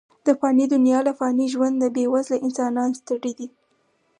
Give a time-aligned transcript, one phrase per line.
[0.25, 3.47] د فاني دنیا له فاني ژونده، بې وزله انسانان ستړي دي.